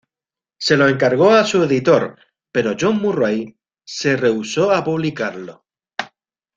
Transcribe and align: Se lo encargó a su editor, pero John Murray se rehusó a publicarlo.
Se 0.59 0.75
lo 0.77 0.87
encargó 0.89 1.29
a 1.29 1.43
su 1.43 1.61
editor, 1.61 2.17
pero 2.51 2.75
John 2.79 2.97
Murray 2.99 3.55
se 3.85 4.17
rehusó 4.17 4.71
a 4.71 4.83
publicarlo. 4.83 5.63